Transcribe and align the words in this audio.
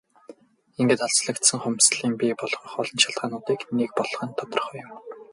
Ингээд 0.79 1.05
алслагдал 1.07 1.59
хомсдолыг 1.61 2.13
бий 2.19 2.33
болгох 2.39 2.73
олон 2.81 2.97
шалтгаануудын 3.01 3.59
нэг 3.79 3.89
болох 3.97 4.21
нь 4.25 4.37
тодорхой 4.37 4.77
юм. 4.85 4.91